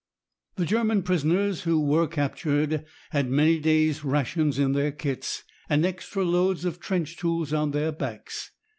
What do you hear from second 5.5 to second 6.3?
and extra